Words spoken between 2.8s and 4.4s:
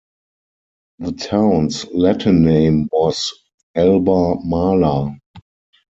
was "Alba